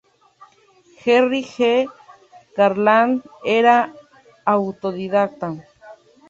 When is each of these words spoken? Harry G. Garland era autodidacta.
Harry 1.05 1.43
G. 1.51 1.85
Garland 2.57 3.21
era 3.59 3.77
autodidacta. 4.55 5.49